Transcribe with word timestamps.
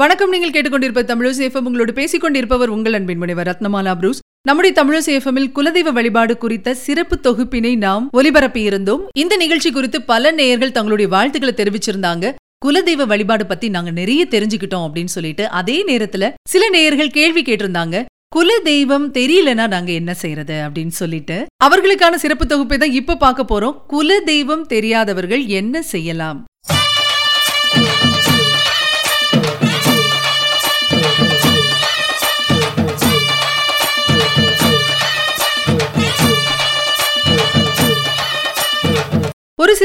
வணக்கம். 0.00 0.30
நீங்கள் 0.30 0.52
கேட்டுக்கொண்டிருப்ப 0.54 1.00
தமிழோசி 1.10 1.42
எஃப்எம் 1.46 1.66
உங்களோடு 1.68 1.92
பேசிக் 1.92 2.20
கொண்டிருப்பவர் 2.20 2.68
உங்கள் 2.68 2.92
அன்பின் 2.92 3.18
முனைவர் 3.18 3.48
ரத்னமாலா 3.48 3.94
புரூஸ். 3.94 4.20
நம்முடைய 4.48 4.72
தமிழோசி 4.78 5.10
எஃப்எம்மில் 5.16 5.48
குலதெய்வ 5.56 5.92
வழிபாடு 5.92 6.38
குறித்த 6.38 6.74
சிறப்பு 6.74 7.16
தொகுப்பினை 7.22 7.76
நாம் 7.76 8.10
ஒலிபரப்பி 8.16 8.56
இருந்தோம். 8.56 9.02
இந்த 9.12 9.36
நிகழ்ச்சி 9.36 9.70
குறித்து 9.72 10.02
பல 10.02 10.30
நேயர்கள் 10.30 10.72
தங்களுடைய 10.72 11.10
வாழ்த்துக்களை 11.14 11.54
தெரிவிச்சிருந்தாங்க. 11.58 12.32
குலதெய்வ 12.66 13.06
வழிபாடு 13.06 13.46
பத்தி 13.46 13.68
நாங்க 13.68 13.90
நிறைய 13.90 14.26
தெரிஞ்சுக்கிட்டோம் 14.30 14.86
அப்படின்னு 14.86 15.12
சொல்லிட்டு 15.16 15.48
அதே 15.60 15.84
நேரத்துல 15.84 16.32
சில 16.48 16.68
நேயர்கள் 16.68 17.10
கேள்வி 17.10 17.42
கேட்டிருந்தாங்க. 17.42 18.04
குல 18.28 18.58
தெய்வம் 18.64 19.12
தெரியலனா 19.12 19.66
நாங்க 19.68 19.92
என்ன 19.92 20.14
செய்யறது 20.14 20.58
அப்படின்னு 20.66 20.96
சொல்லிட்டு 21.02 21.46
அவர்களுக்கான 21.64 22.14
சிறப்பு 22.14 22.46
தொகுப்பை 22.46 22.78
தான் 22.78 22.98
இப்ப 23.00 23.16
பார்க்க 23.16 23.50
போறோம். 23.52 23.76
குல 23.86 24.20
தெய்வம் 24.20 24.66
தெரியாதவர்கள் 24.66 25.44
என்ன 25.44 25.82
செய்யலாம்? 25.82 26.40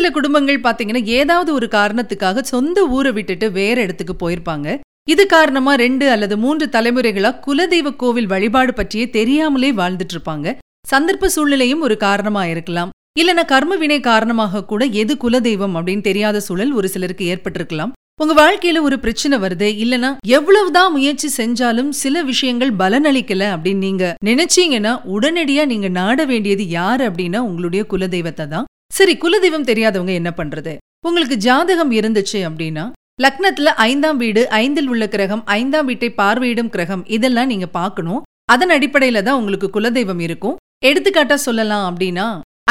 சில 0.06 0.16
குடும்பங்கள் 0.18 0.66
பாத்தீங்கன்னா 0.66 1.02
ஏதாவது 1.20 1.50
ஒரு 1.58 1.68
காரணத்துக்காக 1.76 2.42
சொந்த 2.52 2.80
ஊரை 2.96 3.12
விட்டுட்டு 3.16 3.48
வேற 3.56 3.76
இடத்துக்கு 3.86 4.14
போயிருப்பாங்க. 4.20 4.68
இது 5.14 5.24
காரணமா 5.32 5.72
ரெண்டு 5.82 6.06
அல்லது 6.16 6.36
மூன்று 6.44 6.66
தலைமுறைகளா 6.76 7.32
குலதெய்வ 7.46 7.92
கோவில் 8.02 8.30
வழிபாடு 8.34 8.74
பற்றியே 8.80 9.06
தெரியாமலே 9.16 9.70
வாழ்ந்துட்டு 9.80 10.16
இருப்பாங்க 10.16 10.54
சந்தர்ப்ப 10.92 11.30
சூழ்நிலையும் 11.36 11.82
ஒரு 11.88 11.96
காரணமா 12.06 12.44
இருக்கலாம். 12.52 12.92
இல்லைன்னா 13.22 13.46
கர்ம 13.54 13.78
வினை 13.84 13.98
காரணமாக 14.10 14.64
கூட 14.74 14.86
எது 15.04 15.16
குலதெய்வம் 15.24 15.78
அப்படின்னு 15.80 16.08
தெரியாத 16.10 16.44
சூழல் 16.48 16.76
ஒரு 16.82 16.90
சிலருக்கு 16.96 17.32
ஏற்பட்டிருக்கலாம். 17.36 17.94
உங்க 18.24 18.36
வாழ்க்கையில 18.42 18.84
ஒரு 18.90 19.00
பிரச்சனை 19.06 19.40
வருது 19.46 19.70
இல்லனா 19.86 20.12
எவ்வளவுதான் 20.38 20.94
முயற்சி 20.98 21.30
செஞ்சாலும் 21.40 21.92
சில 22.04 22.24
விஷயங்கள் 22.30 22.76
பலனளிக்கல 22.84 23.50
அப்படின்னு 23.56 23.86
நீங்க 23.88 24.14
நினைச்சீங்கன்னா 24.30 24.94
உடனடியா 25.16 25.66
நீங்க 25.74 25.90
நாட 26.00 26.20
வேண்டியது 26.34 26.66
யாரு 26.78 27.04
அப்படின்னா 27.10 27.42
உங்களுடைய 27.50 27.84
குலதெய்வத்தை 27.94 28.48
தான். 28.56 28.70
சரி 28.98 29.14
குலதெய்வம் 29.22 29.66
தெரியாதவங்க 29.70 30.14
என்ன 30.20 30.32
பண்றது? 30.38 30.74
உங்களுக்கு 31.08 31.36
ஜாதகம் 31.46 31.92
இருந்துச்சு 32.00 32.40
அப்படின்னா 32.50 32.84
லக்னத்துல 33.24 33.70
ஐந்தாம் 33.90 34.20
வீடு 34.22 34.42
ஐந்தில் 34.60 34.90
உள்ள 34.94 35.04
கிரகம் 35.14 35.42
ஐந்தாம் 35.58 35.88
வீட்டை 35.90 36.10
பார்வையிடும் 36.20 36.70
கிரகம் 36.76 37.04
இதெல்லாம் 37.16 37.50
நீங்க 37.52 37.68
பார்க்கணும். 37.80 38.22
அதன் 38.54 38.74
அடிப்படையில 38.76 39.24
தான் 39.28 39.40
உங்களுக்கு 39.40 39.68
குலதெய்வம் 39.76 40.22
இருக்கும். 40.28 40.56
எடுத்துக்காட்டா 40.90 41.38
சொல்லலாம் 41.48 41.86
அப்படின்னா 41.90 42.28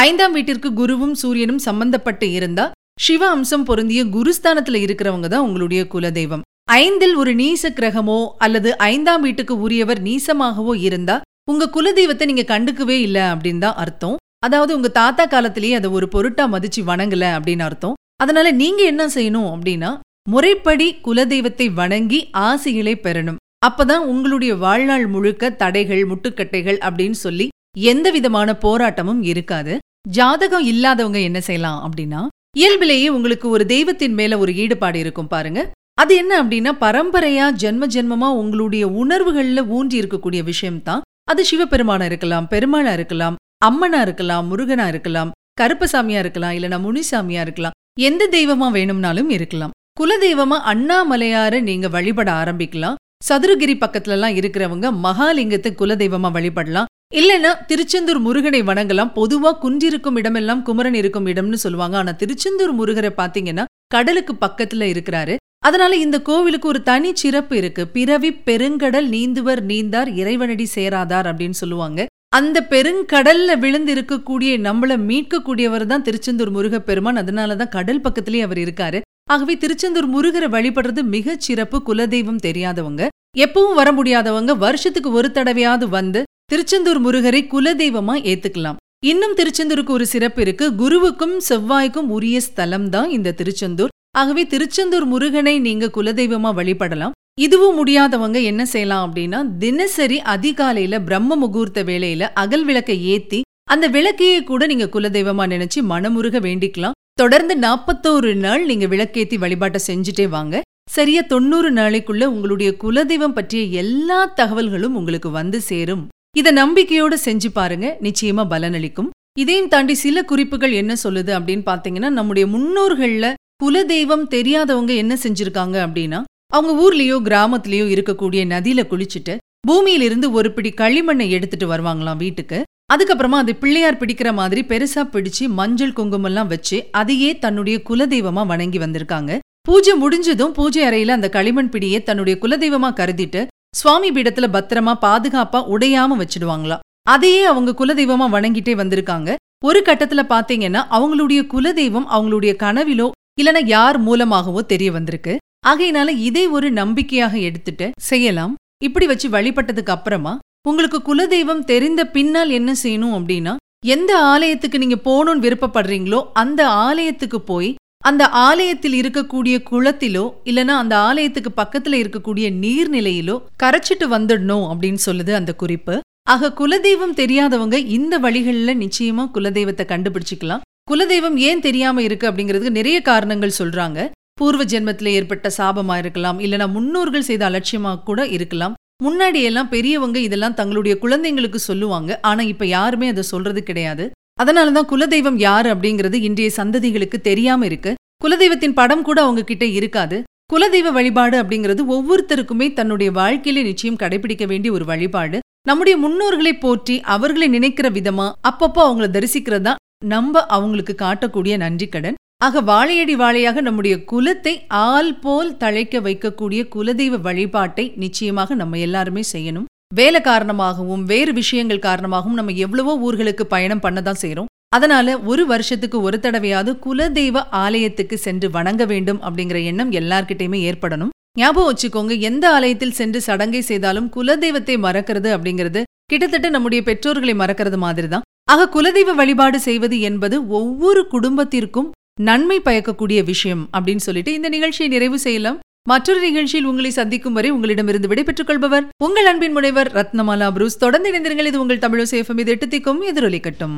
ஐந்தாம் 0.06 0.34
வீட்டிற்கு 0.36 0.70
குருவும் 0.80 1.14
சூரியனும் 1.22 1.62
சம்பந்தப்பட்டு 1.68 2.28
இருந்தா 2.38 2.66
சிவ 3.06 3.22
அம்சம் 3.34 3.68
பொருந்திய 3.68 4.00
குருஸ்தானத்துல 4.16 4.80
இருக்கிறவங்க 4.86 5.28
தான் 5.34 5.46
உங்களுடைய 5.46 5.82
குலதெய்வம். 5.94 6.44
ஐந்தில் 6.80 7.14
ஒரு 7.22 7.32
நீச 7.42 7.70
கிரகமோ 7.78 8.20
அல்லது 8.46 8.70
ஐந்தாம் 8.92 9.24
வீட்டுக்கு 9.28 9.56
உரியவர் 9.66 10.02
நீசமாகவோ 10.08 10.74
இருந்தா 10.88 11.16
உங்க 11.52 11.72
குலதெய்வத்தை 11.76 12.26
நீங்க 12.30 12.44
கண்டுக்கவே 12.52 12.98
இல்ல 13.06 13.18
அப்படின்னு 13.32 13.64
தான் 13.64 13.80
அர்த்தம். 13.84 14.16
அதாவது 14.46 14.72
உங்க 14.76 14.88
தாத்தா 15.00 15.24
காலத்திலேயே 15.26 15.74
அதை 15.74 15.90
ஒரு 15.90 16.06
பொருட்டா 16.14 16.44
மதிச்சு 16.54 16.80
வணங்கல 16.90 17.24
அப்படின்னு 17.36 17.64
அர்த்தம். 17.68 17.98
அதனால 18.22 18.46
நீங்க 18.62 18.80
என்ன 18.92 19.04
செய்யணும் 19.14 19.48
அப்படின்னா 19.52 19.90
முறைப்படி 20.30 20.86
குலதெய்வத்தை 21.06 21.66
வணங்கி 21.80 22.20
ஆசைகளை 22.48 22.94
பெறணும். 22.96 23.40
அப்பதான் 23.66 24.04
உங்களுடைய 24.12 24.52
வாழ்நாள் 24.64 25.06
முழுக்க 25.06 25.50
தடைகள் 25.62 26.02
முட்டுக்கட்டைகள் 26.10 26.78
அப்படின்னு 26.86 27.18
சொல்லி 27.24 27.46
எந்த 27.92 28.06
விதமான 28.16 28.48
போராட்டமும் 28.64 29.22
இருக்காது. 29.32 29.74
ஜாதகம் 30.08 30.66
இல்லாதவங்க 30.72 31.20
என்ன 31.28 31.38
செய்யலாம் 31.40 31.80
அப்படின்னா 31.84 32.22
இயல்பிலேயே 32.56 33.08
உங்களுக்கு 33.08 33.46
ஒரு 33.48 33.64
தெய்வத்தின் 33.66 34.16
மேல 34.18 34.38
ஒரு 34.38 34.52
ஈடுபாடு 34.62 34.98
இருக்கும் 35.04 35.30
பாருங்க. 35.34 35.60
அது 36.02 36.12
என்ன 36.22 36.32
அப்படின்னா 36.42 36.72
பரம்பரையா 36.84 37.46
ஜென்ம 37.62 37.84
ஜென்மமா 37.94 38.28
உங்களுடைய 38.42 38.84
உணர்வுகள்ல 39.02 39.62
ஊன்றி 39.76 39.96
இருக்கக்கூடிய 40.00 40.42
விஷயம்தான். 40.50 41.02
அது 41.30 41.42
சிவபெருமானா 41.50 42.06
இருக்கலாம் 42.10 42.46
பெருமாளா 42.50 42.92
இருக்கலாம் 42.92 43.36
அம்மனா 43.66 44.00
இருக்கலாம் 44.00 44.46
முருகனா 44.50 44.86
இருக்கலாம் 44.88 45.30
கருப்பசாமியா 45.60 46.18
இருக்கலாம் 46.24 46.50
இல்லைனா 46.50 46.78
முனிசாமியா 46.86 47.40
இருக்கலாம் 47.40 47.76
எந்த 48.00 48.28
தெய்வமா 48.30 48.70
வேணும்னாலும் 48.70 49.30
இருக்கலாம். 49.30 49.72
குலதெய்வமா 50.00 50.56
அண்ணாமலையார 50.72 51.60
நீங்க 51.62 51.88
வழிபட 51.88 52.32
ஆரம்பிக்கலாம். 52.32 52.94
சதுரகிரி 53.28 53.74
பக்கத்துல 53.82 54.14
எல்லாம் 54.16 54.36
இருக்கிறவங்க 54.36 54.86
மகாலிங்கத்தை 55.06 55.70
குலதெய்வமா 55.80 56.30
வழிபடலாம். 56.36 56.90
இல்லைன்னா 57.14 57.50
திருச்செந்தூர் 57.66 58.18
முருகனை 58.18 58.62
வணங்கலாம். 58.62 59.12
பொதுவா 59.18 59.50
குன்றிருக்கும் 59.62 60.16
இடமெல்லாம் 60.16 60.62
குமரன் 60.62 60.94
இருக்கும் 60.94 61.26
இடம்னு 61.26 61.60
சொல்லுவாங்க. 61.64 61.96
ஆனா 61.96 62.10
திருச்செந்தூர் 62.10 62.74
முருகரை 62.80 63.12
பாத்தீங்கன்னா 63.16 63.64
கடலுக்கு 63.86 64.34
பக்கத்துல 64.40 64.88
இருக்கிறாரு. 64.94 65.36
அதனால 65.58 65.96
இந்த 65.96 66.22
கோவிலுக்கு 66.22 66.68
ஒரு 66.68 66.82
தனி 66.82 67.10
சிறப்பு 67.14 67.56
இருக்கு. 67.56 67.88
பிறவி 67.88 68.32
பெருங்கடல் 68.48 69.08
நீந்துவர் 69.16 69.62
நீந்தார் 69.70 70.10
இறைவனடி 70.22 70.66
சேராதார் 70.74 71.28
அப்படின்னு 71.30 71.60
சொல்லுவாங்க. 71.62 72.06
அந்த 72.38 72.58
பெருங்கடல்ல 72.70 73.56
விழுந்து 73.62 73.90
இருக்கக்கூடிய 73.94 74.52
நம்மள 74.66 74.92
மீட்கக்கூடியவர் 75.08 75.84
தான் 75.90 76.04
திருச்செந்தூர் 76.06 76.52
முருகப்பெருமான். 76.56 77.20
அதனாலதான் 77.22 77.74
கடல் 77.76 78.00
பக்கத்திலேயே 78.00 78.44
அவர் 78.46 78.60
இருக்காரு. 78.62 79.00
ஆகவே 79.32 79.54
திருச்செந்தூர் 79.62 80.08
முருகரை 80.14 80.48
வழிபடுறது 80.54 81.02
மிகச் 81.14 81.44
சிறப்பு. 81.46 81.78
குலதெய்வம் 81.88 82.40
தெரியாதவங்க 82.46 83.02
எப்பவும் 83.44 83.78
வர 83.80 83.88
முடியாதவங்க 83.92 84.52
வருஷத்துக்கு 84.64 85.12
ஒரு 85.18 85.30
தடவையாவது 85.36 85.86
வந்து 85.98 86.22
திருச்செந்தூர் 86.52 87.00
முருகரை 87.06 87.42
குலதெய்வமா 87.54 88.16
ஏத்துக்கலாம். 88.30 88.80
இன்னும் 89.12 89.36
திருச்செந்தூருக்கு 89.38 89.96
ஒரு 89.98 90.06
சிறப்பு 90.06 90.40
இருக்கு. 90.42 90.66
குருவுக்கும் 90.82 91.36
செவ்வாய்க்கும் 91.48 92.12
உரிய 92.16 92.38
ஸ்தலம் 92.48 92.88
தான் 92.94 93.10
இந்த 93.16 93.34
திருச்செந்தூர். 93.40 93.94
ஆகவே 94.20 94.42
திருச்செந்தூர் 94.52 95.06
முருகனை 95.12 95.56
நீங்க 95.68 95.90
குலதெய்வமா 95.96 96.52
வழிபடலாம். 96.60 97.13
இதுவும் 97.38 97.78
முடியாதவங்க 97.78 98.42
என்ன 98.42 98.62
செய்யலாம் 98.64 99.04
அப்படின்னா 99.06 99.38
தினசரி 99.58 100.20
அதிகாலையில 100.34 100.98
பிரம்ம 101.04 101.36
முகூர்த்த 101.36 101.82
வேளையில 101.84 102.28
அகல் 102.42 102.64
விளக்கை 102.64 102.96
ஏத்தி 103.04 103.40
அந்த 103.64 103.88
விளக்கையே 103.88 104.44
கூட 104.44 104.66
நீங்க 104.66 104.86
குலதெய்வமா 104.86 105.44
நினைச்சு 105.52 105.80
மனமுருக 105.90 106.38
வேண்டிக்கலாம். 106.46 106.96
தொடர்ந்து 107.12 107.54
நாற்பத்தோரு 107.58 108.34
நாள் 108.34 108.64
நீங்க 108.64 108.86
விளக்கேத்தி 108.86 109.36
வழிபாட்டை 109.38 109.80
செஞ்சுட்டே 109.86 110.28
வாங்க. 110.28 110.60
சரியா 110.90 111.20
தொண்ணூறு 111.20 111.72
நாளைக்குள்ள 111.72 112.24
உங்களுடைய 112.24 112.74
குலதெய்வம் 112.82 113.36
பற்றிய 113.38 113.64
எல்லா 113.82 114.32
தகவல்களும் 114.40 114.94
உங்களுக்கு 114.94 115.30
வந்து 115.30 115.60
சேரும். 115.60 116.04
இத 116.36 116.52
நம்பிக்கையோட 116.52 117.14
செஞ்சு 117.24 117.50
பாருங்க 117.52 117.98
நிச்சயமா 118.02 118.44
பலனளிக்கும். 118.52 119.10
இதையும் 119.38 119.68
தாண்டி 119.68 119.94
சில 119.94 120.22
குறிப்புகள் 120.22 120.72
என்ன 120.72 120.96
சொல்லுது 121.04 121.32
அப்படின்னு 121.38 121.64
பாத்தீங்கன்னா 121.70 122.10
நம்முடைய 122.18 122.46
முன்னோர்கள்ல 122.54 123.32
குலதெய்வம் 123.64 124.26
தெரியாதவங்க 124.28 124.94
என்ன 124.94 125.14
செஞ்சிருக்காங்க 125.22 125.76
அப்படின்னா 125.86 126.20
அவங்க 126.52 126.72
ஊர்லயோ 126.82 127.16
கிராமத்திலயோ 127.28 127.86
இருக்கக்கூடிய 127.94 128.42
நதியில 128.52 128.82
குளிச்சுட்டு 128.90 129.34
பூமியிலிருந்து 129.60 130.32
ஒரு 130.32 130.52
பிடி 130.52 130.70
களிமண்ணை 130.76 131.28
எடுத்துட்டு 131.28 131.66
வருவாங்களாம் 131.72 132.16
வீட்டுக்கு. 132.16 132.58
அதுக்கப்புறமா 132.92 133.38
அது 133.42 133.56
பிள்ளையார் 133.56 133.98
பிடிக்கிற 133.98 134.32
மாதிரி 134.32 134.62
பெருசா 134.62 135.02
பிடிச்சு 135.04 135.44
மஞ்சள் 135.48 135.92
குங்குமம் 135.92 136.24
எல்லாம் 136.24 136.46
வச்சு 136.46 136.78
அதையே 136.90 137.38
தன்னுடைய 137.38 137.76
குலதெய்வமா 137.88 138.46
வணங்கி 138.46 138.78
வந்திருக்காங்க. 138.78 139.38
பூஜை 139.60 139.94
முடிஞ்சதும் 139.94 140.52
பூஜை 140.52 140.82
அறையில 140.84 141.08
அந்த 141.08 141.28
களிமண் 141.28 141.70
பிடியை 141.72 142.02
தன்னுடைய 142.02 142.38
குலதெய்வமா 142.42 142.90
கருதிட்டு 143.00 143.46
சுவாமி 143.76 144.10
பீடத்துல 144.10 144.46
பத்திரமா 144.56 144.94
பாதுகாப்பா 145.04 145.60
உடையாம 145.74 146.18
வச்சிடுவாங்களாம். 146.22 146.82
அதையே 147.02 147.44
அவங்க 147.44 147.70
குலதெய்வமா 147.78 148.26
வணங்கிட்டே 148.34 148.74
வந்திருக்காங்க. 148.82 149.30
ஒரு 149.64 149.82
கட்டத்துல 149.86 150.22
பாத்தீங்கன்னா 150.28 150.80
அவங்களுடைய 150.90 151.40
குலதெய்வம் 151.54 152.08
அவங்களுடைய 152.16 152.52
கனவிலோ 152.62 153.10
இல்லனா 153.40 153.60
யார் 153.66 153.98
மூலமாகவோ 153.98 154.62
தெரிய 154.62 154.92
வந்திருக்கு. 154.92 155.36
ஆகையினால 155.70 156.08
இதை 156.28 156.46
ஒரு 156.56 156.70
நம்பிக்கையாக 156.70 157.34
எடுத்துட்டு 157.38 157.86
செய்யலாம். 158.10 158.54
இப்படி 158.84 159.06
வச்சு 159.06 159.28
வழிபட்டதுக்கு 159.28 159.94
அப்புறமா 159.96 160.32
உங்களுக்கு 160.68 160.98
குலதெய்வம் 161.08 161.64
தெரிந்த 161.64 162.02
பின்னால் 162.06 162.50
என்ன 162.50 162.70
செய்யணும் 162.82 163.16
அப்படின்னா 163.18 163.54
எந்த 163.86 164.12
ஆலயத்துக்கு 164.32 164.78
நீங்க 164.78 164.98
போகணும்னு 165.08 165.44
விருப்பப்படுறீங்களோ 165.46 166.20
அந்த 166.42 166.60
ஆலயத்துக்கு 166.68 167.40
போய் 167.40 167.70
அந்த 168.00 168.28
ஆலயத்தில் 168.46 168.96
இருக்கக்கூடிய 169.00 169.54
குளத்திலோ 169.70 170.24
இல்லனா 170.44 170.74
அந்த 170.82 170.94
ஆலயத்துக்கு 170.98 171.50
பக்கத்துல 171.56 171.98
இருக்கக்கூடிய 172.02 172.46
நீர்நிலையிலோ 172.62 173.36
கரைச்சிட்டு 173.62 174.06
வந்துடணும் 174.14 174.66
அப்படின்னு 174.70 175.00
சொல்லுது 175.06 175.32
அந்த 175.32 175.52
குறிப்பு. 175.54 175.94
ஆக 176.28 176.52
குலதெய்வம் 176.60 177.14
தெரியாதவங்க 177.20 177.76
இந்த 177.96 178.18
வழிகள்ல 178.18 178.74
நிச்சயமா 178.82 179.24
குலதெய்வத்தை 179.34 179.84
கண்டுபிடிச்சிக்கலாம். 179.92 180.64
குலதெய்வம் 180.90 181.36
ஏன் 181.48 181.60
தெரியாம 181.60 182.02
இருக்கு 182.02 182.30
அப்படிங்கிறதுக்கு 182.30 182.78
நிறைய 182.78 182.98
காரணங்கள் 183.02 183.58
சொல்றாங்க. 183.58 184.10
பூர்வ 184.40 184.62
ஜென்மத்தில் 184.64 185.14
ஏற்பட்ட 185.16 185.50
சாபமா 185.58 185.96
இருக்கலாம் 185.96 186.38
இல்லைனா 186.40 186.66
முன்னோர்கள் 186.68 187.26
செய்த 187.28 187.42
அலட்சியமா 187.50 188.02
கூட 188.02 188.20
இருக்கலாம். 188.26 188.74
முன்னாடி 189.04 189.40
எல்லாம் 189.42 189.68
பெரியவங்க 189.68 190.18
இதெல்லாம் 190.18 190.54
தங்களுடைய 190.54 190.94
குழந்தைங்களுக்கு 191.02 191.60
சொல்லுவாங்க. 191.68 192.18
ஆனா 192.22 192.42
இப்ப 192.42 192.66
யாருமே 192.66 193.08
அதை 193.08 193.22
சொல்றது 193.22 193.62
கிடையாது. 193.62 194.04
அதனாலதான் 194.42 194.88
குலதெய்வம் 194.92 195.38
யாரு 195.38 195.74
அப்படிங்கிறது 195.74 196.18
இன்றைய 196.28 196.50
சந்ததிகளுக்கு 196.56 197.20
தெரியாம 197.20 197.64
இருக்கு. 197.64 197.94
குலதெய்வத்தின் 198.24 198.76
படம் 198.80 199.02
கூட 199.02 199.22
அவங்க 199.22 199.44
கிட்ட 199.44 199.64
இருக்காது. 199.64 200.22
குலதெய்வ 200.52 200.92
வழிபாடு 200.92 201.42
அப்படிங்கிறது 201.42 201.82
ஒவ்வொருத்தருக்குமே 201.94 202.72
தன்னுடைய 202.72 203.12
வாழ்க்கையில 203.12 203.62
நிச்சயம் 203.62 204.00
கடைபிடிக்க 204.02 204.46
வேண்டிய 204.46 204.72
ஒரு 204.72 204.84
வழிபாடு. 204.84 205.38
நம்முடைய 205.66 205.96
முன்னோர்களை 205.98 206.52
போற்றி 206.58 207.00
அவர்களை 207.00 207.48
நினைக்கிற 207.48 207.90
விதமா 207.90 208.26
அப்பப்போ 208.48 208.82
அவங்கள 208.88 209.06
தரிசிக்கிறதா 209.16 209.74
நம்ம 210.04 210.42
அவங்களுக்கு 210.46 210.94
காட்டக்கூடிய 210.98 211.56
நன்றி 211.56 211.86
கடன். 211.88 212.18
ஆக 212.44 212.60
வாழையடி 212.68 213.14
வாழையாக 213.16 213.58
நம்முடைய 213.60 213.94
குலத்தை 214.10 214.52
ஆள் 214.84 215.12
போல் 215.18 215.50
தழைக்க 215.56 216.00
வைக்கக்கூடிய 216.06 216.60
குலதெய்வ 216.74 217.20
வழிபாட்டை 217.26 217.84
நிச்சயமாக 218.02 218.54
நம்ம 218.60 218.78
எல்லாருமே 218.78 219.22
செய்யணும். 219.32 219.68
வேலை 219.94 220.20
காரணமாகவும் 220.20 221.04
வேறு 221.04 221.32
விஷயங்கள் 221.32 221.86
காரணமாகவும் 221.86 222.38
நம்ம 222.38 222.54
எவ்வளவோ 222.64 222.92
ஊர்களுக்கு 223.06 223.44
பயணம் 223.54 223.82
பண்ணதான் 223.84 224.20
செய்யறோம் 224.22 224.50
அதனால 224.76 225.08
ஒரு 225.30 225.42
வருஷத்துக்கு 225.52 225.98
ஒரு 226.06 226.18
தடவையாவது 226.22 226.70
குலதெய்வ 226.84 227.44
ஆலயத்துக்கு 227.64 228.16
சென்று 228.26 228.48
வணங்க 228.56 228.84
வேண்டும் 228.92 229.22
அப்படிங்கிற 229.26 229.58
எண்ணம் 229.70 229.92
எல்லார்கிட்டயுமே 230.00 230.60
ஏற்படணும். 230.70 231.12
ஞாபகம் 231.40 231.68
வச்சுக்கோங்க 231.70 232.14
எந்த 232.28 232.44
ஆலயத்தில் 232.56 232.96
சென்று 233.00 233.20
சடங்கை 233.28 233.62
செய்தாலும் 233.70 234.08
குலதெய்வத்தை 234.16 234.76
மறக்கிறது 234.86 235.30
அப்படிங்கிறது 235.36 235.80
கிட்டத்தட்ட 236.12 236.48
நம்முடைய 236.54 236.80
பெற்றோர்களை 236.88 237.34
மறக்கிறது 237.42 237.78
மாதிரி 237.84 238.08
தான் 238.08 238.26
ஆக 238.52 238.70
குலதெய்வ 238.74 239.12
வழிபாடு 239.20 239.58
செய்வது 239.68 239.98
என்பது 240.08 240.36
ஒவ்வொரு 240.58 241.02
குடும்பத்திற்கும் 241.10 241.90
நன்மை 242.20 242.60
பயக்கக்கூடிய 242.60 243.24
விஷயம் 243.24 243.68
அப்படின்னு 243.76 243.96
சொல்லிட்டு 243.96 244.32
இந்த 244.32 244.48
நிகழ்ச்சியை 244.48 244.92
நிறைவு 244.92 245.18
செய்யலாம். 245.18 245.58
மற்றொரு 245.88 246.20
நிகழ்ச்சியில் 246.20 246.66
உங்களை 246.66 246.90
சந்திக்கும் 246.90 247.32
வரை 247.32 247.50
உங்களிடமிருந்து 247.50 248.08
விடைபெற்றுக் 248.08 248.46
கொள்பவர் 248.46 248.88
உங்கள் 249.04 249.26
அன்பின் 249.26 249.52
முனைவர் 249.52 249.92
ரத்னமாலா 249.92 250.52
புரூஸ். 250.52 250.78
தொடர்ந்து 250.78 251.12
இணைந்திருங்கள். 251.12 251.44
இது 251.44 251.60
உங்கள் 251.60 251.78
தமிழசேஃபம் 251.78 252.38
இது 252.38 252.50
எட்டு 252.50 252.66
திக்கும் 252.66 253.02
எதிரொலிக்கட்டும். 253.12 253.76